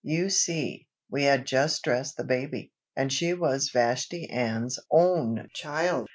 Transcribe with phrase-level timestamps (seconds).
[0.03, 6.09] You see, we had just dressed the baby" "and she was Vashti Ann's own child!"